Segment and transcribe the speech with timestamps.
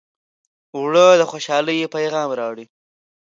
[0.75, 2.65] اوړه د خوشحالۍ پیغام راوړي